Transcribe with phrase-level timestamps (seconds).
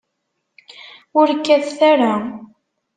[1.19, 2.13] Ur kkatet ara.